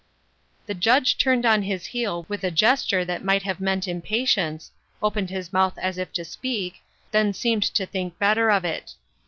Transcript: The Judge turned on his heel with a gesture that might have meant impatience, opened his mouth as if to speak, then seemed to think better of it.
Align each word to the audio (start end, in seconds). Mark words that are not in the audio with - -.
The 0.65 0.73
Judge 0.73 1.15
turned 1.15 1.45
on 1.45 1.61
his 1.61 1.85
heel 1.85 2.25
with 2.27 2.43
a 2.43 2.49
gesture 2.49 3.05
that 3.05 3.23
might 3.23 3.43
have 3.43 3.59
meant 3.61 3.87
impatience, 3.87 4.71
opened 4.99 5.29
his 5.29 5.53
mouth 5.53 5.77
as 5.77 5.99
if 5.99 6.11
to 6.13 6.25
speak, 6.25 6.81
then 7.11 7.33
seemed 7.33 7.61
to 7.75 7.85
think 7.85 8.17
better 8.17 8.49
of 8.49 8.65
it. 8.65 8.95